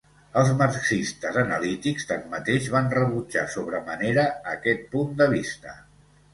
Els 0.43 0.47
marxistes 0.61 1.37
analítics, 1.41 2.07
tanmateix, 2.13 2.71
van 2.77 2.89
rebutjar 2.95 3.45
sobre 3.59 3.85
manera 3.93 4.27
aquest 4.57 4.93
punt 4.97 5.17
de 5.25 5.33
vista. 5.39 5.81